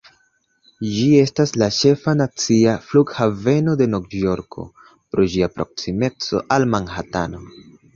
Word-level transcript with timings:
Ĝi 0.93 1.03
estas 1.23 1.53
la 1.63 1.67
ĉefa 1.81 2.15
nacia 2.23 2.75
flughaveno 2.87 3.77
de 3.85 3.91
Novjorko, 3.95 4.69
pro 4.97 5.31
ĝia 5.37 5.55
proksimeco 5.61 6.47
al 6.59 6.73
Manhatano. 6.77 7.49